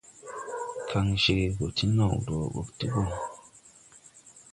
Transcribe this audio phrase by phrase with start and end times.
[0.89, 3.09] Kagn cɛʼ gɔ ti naw dɔɔ ɓɔg ti bɔŋ.